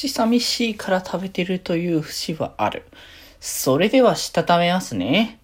[0.00, 2.84] 口寂しいから食べてるという節はある。
[3.38, 5.40] それではしたためますね。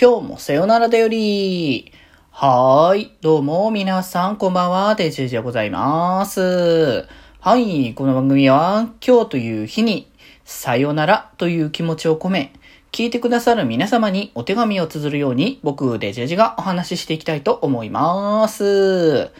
[0.00, 1.92] 今日もさよならだより。
[2.30, 3.12] はーい。
[3.20, 4.94] どうも、皆さん、こんばんは。
[4.94, 7.06] デジェジでございます。
[7.40, 7.92] はい。
[7.92, 10.10] この番組は、今日という日に、
[10.42, 12.54] さよならという気持ちを込め、
[12.92, 19.32] 聞いてくださる皆様にお手紙を綴るように、僕、デジェジがお話ししていきたいと思います。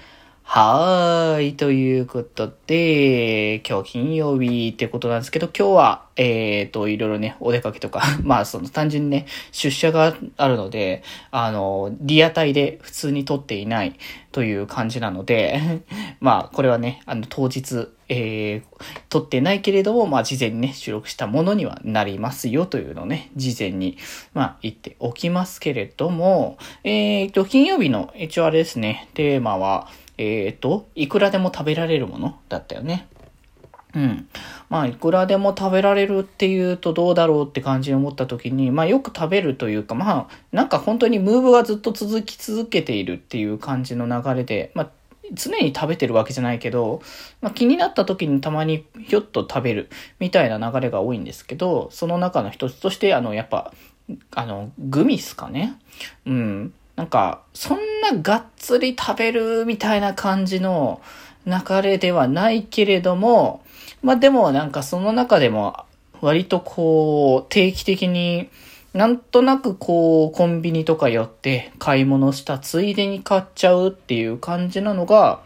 [0.50, 1.56] はーい。
[1.56, 13.92] ということで、今日金曜日ってことなんですけど、今日は、えっ、ー、と、いろいろね、お出かけとか、 まあ、その単純にね、出社があるので、あの、リアタイで普通に撮っていない
[14.32, 15.82] という感じなので、
[16.20, 23.98] まあ、これはね、あの、当日、えー、撮ってないけれども、まあ、事前にね、収録したものにはなりますよというのをね、事前に、
[24.32, 33.08] まあ、言っておきますけれども、えっ、ー、と、金曜日の、一応あれですね、テーマは、えっ、ー、と、いくらでも食べられるものだったよね。
[33.94, 34.28] うん。
[34.68, 44.90] まあ、いくらでも食べられるっていうとどうだろうって感じに思った時に、まあ、よく食べるというか、まあ、なんか本当にムーブがずっと続き続けているっていう感じの流れで、まあ、
[45.32, 47.00] 常に食べてるわけじゃないけど、
[47.40, 53.72] まあ、気になった時にたまにひょっと食べるみたいな流れが多いんですけど、その中の一つとして、あの、やっぱ、
[54.34, 55.78] あの、グミっすかね。
[56.26, 56.74] うん。
[56.98, 61.00] なんか、そんながっつり食べるみたいな感じの
[61.46, 63.62] 流れではないけれども、
[64.02, 65.84] まあでもなんかその中でも
[66.20, 68.50] 割とこう定期的に
[68.94, 75.40] なんとなくこうコンビニとか寄って買い物したついでに買っちゃうっていう感じなのが、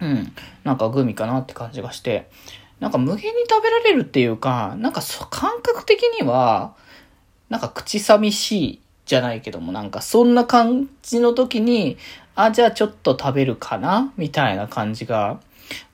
[0.00, 2.30] うん、なんかグミかなって感じがして、
[2.78, 6.76] なんか無限に食べられるっていうか、なんか感覚的には、
[7.48, 8.80] なんか口寂しい
[9.10, 11.96] じゃないけども、なんかそんな感じの時に、
[12.36, 14.12] あ、じゃあちょっと食べるかな？
[14.16, 15.40] みたいな感じが、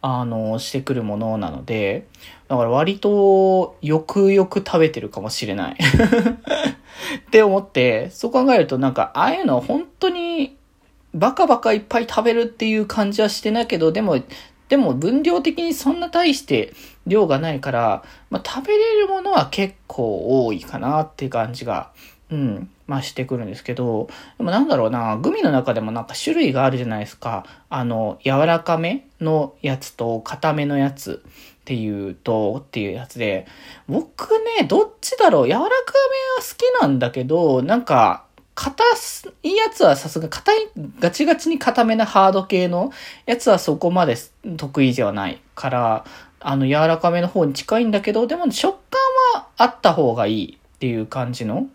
[0.02, 2.06] あの、してくるものなので、
[2.48, 5.76] だから割とよくよく食べてるかもしれない。
[5.80, 10.54] って思って、そう考えるとなんか、ああいうの本当に
[11.14, 14.20] バカバカいっぱい食べるっていう感じはしてないけど、でも、
[14.68, 16.74] でも分量的にそんな大して
[17.06, 21.92] 量がないから、まあ、食べれるものは結構多いかなって感じが
[22.30, 27.46] うん、まあしてくるんですけど、でもなんだろうな、グミの中でもなんか種類があるじゃないですか。
[27.68, 33.46] あの、柔らかめのやつと硬めのやつっていうと、っていうやつで、
[33.88, 35.76] 僕ね、どっちだろう、柔らかめは
[36.40, 38.24] 好きなんだけど、なんか、
[38.56, 38.82] 硬
[39.42, 40.56] いやつはさすが硬い、
[40.98, 42.90] ガチガチに硬めなハード系の
[43.26, 44.16] やつはそこまで
[44.56, 46.04] 得意ではないから、
[46.40, 49.00] あの柔らかめの方に近いんだけど、でも食感
[49.34, 51.66] はあった方がいいっていう感じの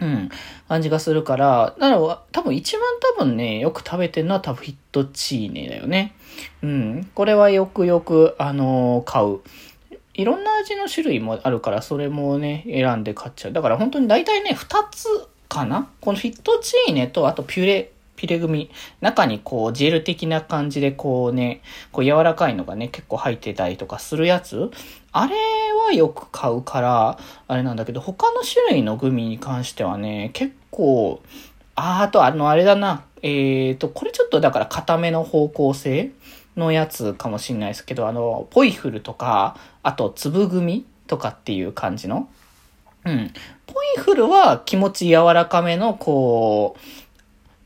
[0.00, 0.30] うん、
[0.68, 2.82] 感じがするから、だから多分一番
[3.18, 6.14] 多分ね、よく食べてるのは多分ヒットチーネだよね。
[6.62, 7.10] うん。
[7.14, 9.40] これはよくよく、あのー、買う。
[10.14, 13.52] いろんな味の種類もあるから、それもね、選んで買っちゃう。
[13.52, 15.06] だから本当に大体ね、二つ
[15.48, 15.88] かな？
[16.00, 18.70] このヒットチーネと、あとピュレピレ組。
[19.00, 24.70] 中にこう、ジェル的な感じでこうね、こう柔らかいのがね、結構入ってたりとかするやつ
[25.12, 25.34] あれ
[25.92, 27.18] よく買うから、
[27.48, 31.22] あれなんだけど、他の種類のグミに関してはね、結構、
[31.74, 33.04] あ、あとあの、あれだな。
[33.22, 36.12] えっ、ー、と、これちょっとだから固めの方向性
[36.56, 42.28] のやつかもしんないですけど、あの、ポイフルとか、あと粒組とかっていう感じの。
[43.04, 43.32] うん。
[43.66, 46.80] ポイフルは気持ち柔らかめの、こう、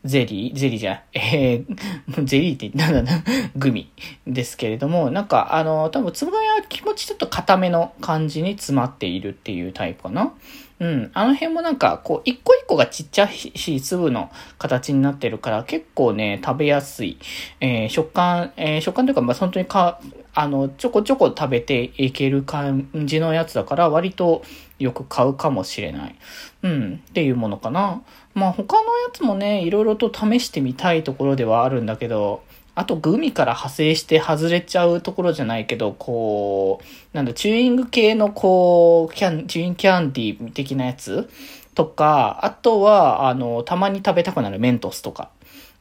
[0.04, 0.54] ゼリー？
[0.54, 1.20] ゼリーじゃえ。
[1.64, 3.24] えー、ゼリーってなんだな。
[3.56, 3.90] グミ
[4.26, 10.32] ですけれども、なんか、あの、多分、つぶがや気持ちちょっと固めの感じに詰まっているっていうタイプかな。
[10.80, 11.10] うん。
[11.14, 17.18] あの辺もなんか、こう、一個一個がちっちゃいし、粒の形になってるから、結構ね、食べやすい。
[17.60, 20.00] えー、食感、えー、食感というか、まあ、本当にか、
[20.34, 24.42] あの、ちょこちょこ食べていける感じのやつだから、割と
[24.80, 26.16] よく買うかもしれない。
[26.62, 28.02] うん、っていうものかな。
[28.34, 32.42] まあ他のやつもね、いろいろと試してみたいところではあるんだけど、
[32.74, 41.30] あとグミから派生して外れちゃうところじゃないけど、こう、なんだ、チューイング系のこう、キャン、チューインキャンディー的なやつ
[41.74, 45.30] とか、あとは、あの、たまに食べたくなるメントスとか。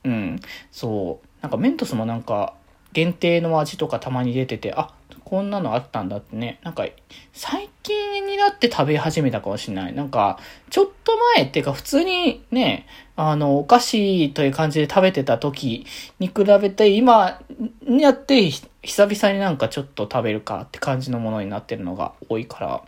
[0.03, 0.39] うん。
[0.71, 1.27] そう。
[1.41, 2.53] なんかメントスもなんか、
[2.93, 4.93] 限定の味とかたまに出てて、あ、
[5.23, 6.59] こんなのあったんだってね。
[6.63, 6.85] なんか、
[7.31, 9.93] 最近になって食べ始めたかもしれない。
[9.93, 10.39] なんか、
[10.69, 15.85] ちょっと前っていうか普通にね、あの、お菓子という感じで食べてた時
[16.19, 17.39] に比べて、今
[17.87, 22.81] にやって久々になんかちょっと食べるかって感じのものになってるのが多いから。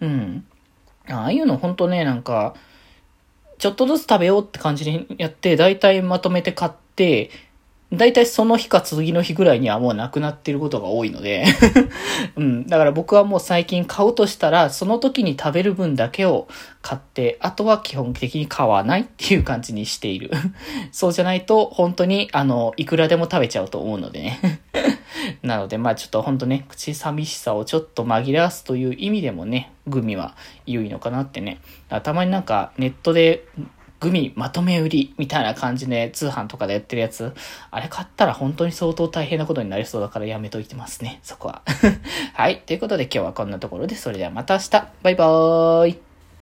[0.00, 0.44] うん。
[1.08, 2.54] ああいうのほんとね、なんか、
[3.58, 7.30] ちょっとずつ食べようって感じにやって、だいたいまとめて買って、
[7.92, 11.44] だいたいその日か次の日ぐらいにはもうなくなってることが多いので
[12.36, 12.66] うん。
[12.66, 16.48] だから僕はもう最近買うとしたら、その時に食べる分だけを
[16.80, 20.30] 買って、あとは基本的に買わないっていう感じにしている。
[20.90, 24.60] そうじゃないと、本当に、あの、いくらでも食べちゃうと思うのでね。
[25.42, 30.34] なので、まあちょっと本当ね、口寂しさをちょっと紛らわすという意味でもね、グミは
[30.66, 31.58] 良いのかなってね。
[32.02, 33.44] たまになんかネットで
[34.02, 37.32] グミまとめ売りみたいな感じで通販とかでやってるやつ、
[37.70, 41.62] あれ買ったら本当に相当大変なことになりそうだからやめといてますね、そこは。
[42.34, 42.62] はい。
[42.66, 44.70] ということで今日はこんなところで、それではまた明日。
[45.02, 46.11] バイバーイ。